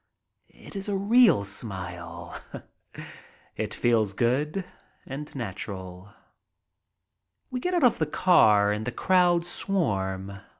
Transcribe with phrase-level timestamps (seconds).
[0.47, 2.35] It is a real smile.
[3.55, 4.65] It feels good
[5.05, 6.11] and natural.
[7.51, 10.39] We get out of the car and the crowds swarm.